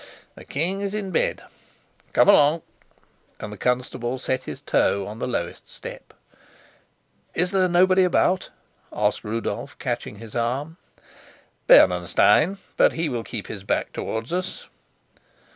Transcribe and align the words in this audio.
"The 0.33 0.45
king 0.45 0.81
is 0.81 0.95
in 0.95 1.11
bed. 1.11 1.43
Come 2.11 2.27
along," 2.27 2.63
and 3.39 3.53
the 3.53 3.55
constable 3.55 4.17
set 4.17 4.45
his 4.45 4.59
toe 4.59 5.05
on 5.05 5.19
the 5.19 5.27
lowest 5.27 5.69
step. 5.69 6.15
"Is 7.35 7.51
there 7.51 7.69
nobody 7.69 8.03
about?" 8.03 8.49
asked 8.91 9.23
Rudolf, 9.23 9.77
catching 9.77 10.15
his 10.15 10.35
arm. 10.35 10.77
"Bernenstein; 11.67 12.57
but 12.77 12.93
he 12.93 13.09
will 13.09 13.23
keep 13.23 13.45
his 13.45 13.63
back 13.63 13.93
toward 13.93 14.33
us." 14.33 14.65